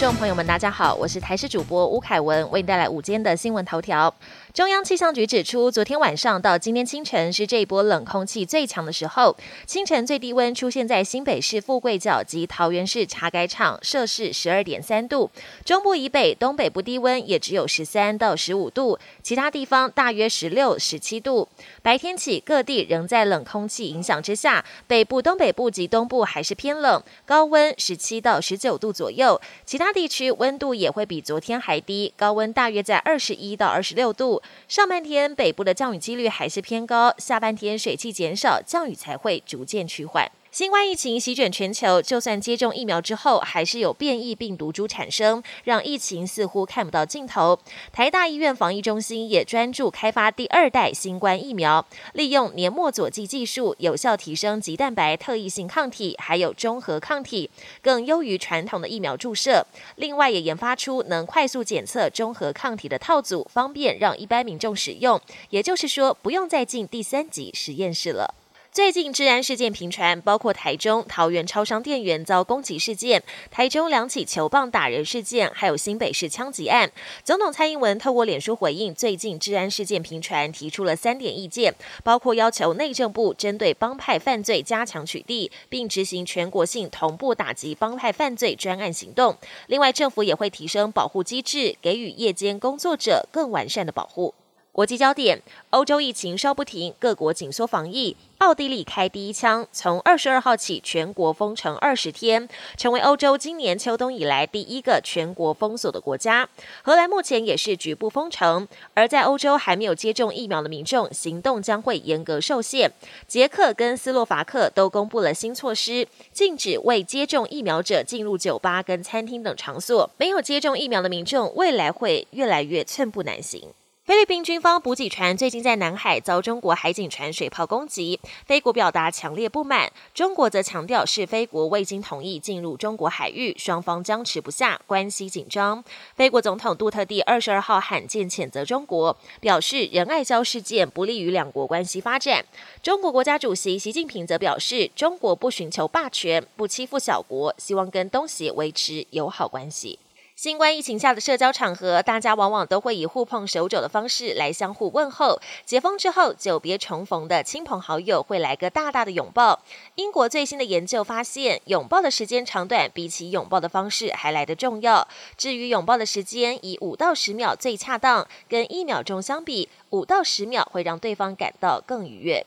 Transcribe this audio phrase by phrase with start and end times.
[0.00, 4.14] 众朋友们，大家好，我是台视主播吴凯文，为你带来午间的新闻头条。
[4.54, 9.36] 中央气象局指出，昨天晚上到今天清晨是这一波冷空气最强的时候。
[9.66, 15.30] 清晨最低温出现在新北市富贵角及桃园市茶改场，摄氏十二点三度。
[15.66, 21.46] 中部以北、东北部低温也只有十三到十五度，其他地方大约十六、十七度。
[21.82, 29.38] 白天起各地仍在冷空气影响之下，北部、东北部及东部还是偏冷，高温十七到十九度左右。
[29.66, 34.42] 其他地区温度也会比昨天还低，高温大约在二十一到二十六度。
[34.68, 40.30] 上半天北部的降雨几率还是偏高，下半天水汽减少，降雨才会逐渐趋缓。
[40.52, 47.56] 新冠疫情席卷全球，就算接种疫苗之后，还是有变异病毒株产生，让疫情似乎看不到尽头。
[47.92, 57.48] 台大医院防疫中心也专注开发第二代新冠疫苗，利用黏膜佐剂技术，有效提升棘蛋白特异性抗体，还有中和抗体，
[57.80, 59.64] 更优于传统的疫苗注射。
[59.94, 65.20] 另外，也研发出能快速检测中和抗体的套组，方便让一般民众使用。
[65.50, 68.34] 也就是说，不用再进第三级实验室了。
[68.72, 76.88] 最近治安事件频传，包括台中桃园超商店员遭攻击事件、台中两起球棒打人事件，还有新北市枪击案。
[77.24, 89.36] 总统蔡英文透过脸书回应最近治安事件频传，提出了三点意见，包括要求内政部针对帮派犯罪加强取缔，并执行全国性同步打击帮派犯罪专案行动。
[89.66, 94.32] 另外，政府也会提升保护机制，给予夜间工作者更完善的保护。
[94.72, 98.16] 国际焦点：欧洲疫情稍不停，各国紧缩防疫。
[98.38, 106.48] 奥地利开第一枪，从二十二号起全国封城二十天，成为欧洲今年秋冬以来第一个全国封锁的国家。
[106.82, 112.90] 荷兰目前也是局部封城，而在欧洲还没有接种疫苗的民众，行动将会严格受限。
[113.26, 120.08] 捷克跟斯洛伐克都公布了新措施，禁止未接种疫苗者进入酒吧跟餐厅等场所。
[120.16, 123.68] 没有接种疫苗的民众，未来会越来越寸步难行。
[124.10, 135.84] 菲律宾军方补给船最近在南海遭中国海警船水炮攻击，菲国表达强烈不满，中国则强调是菲国未经同意进入中国海域，双方僵持不下，关系紧张。
[136.16, 142.44] 菲国总统杜特地二十二号罕见谴责中国，表示仁爱礁事件不利于两国关系发展。
[142.82, 150.00] 中国国家主席习近平则表示，中国不寻求霸权，不欺负小国，希望跟东协维持友好关系。
[150.40, 155.38] 新冠疫情下的社交场合，大家往往都会以互碰手肘的方式来相互问候。
[155.66, 159.60] 解封之后，久别重逢的亲朋好友会来个大大的拥抱。
[159.96, 165.06] 英国最新的研究发现，拥抱的时间长短比起拥抱的方式还来得重要。
[165.36, 172.46] 至于拥抱的时间，以五到十秒最恰当，跟一秒钟相比，五到十秒会让对方感到更愉悦。